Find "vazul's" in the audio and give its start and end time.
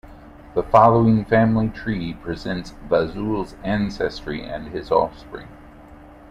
2.89-3.55